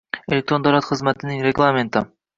elektron 0.31 0.65
davlat 0.67 0.87
xizmatining 0.89 1.45
reglamenti 1.49 2.07